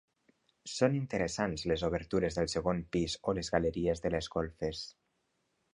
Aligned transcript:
Són 0.75 0.95
interessants 0.99 1.65
les 1.73 1.83
obertures 1.89 2.39
del 2.41 2.49
segon 2.55 2.81
pis 2.97 3.19
o 3.33 3.37
galeries 3.57 4.05
de 4.07 4.15
les 4.17 4.33
golfes. 4.39 4.87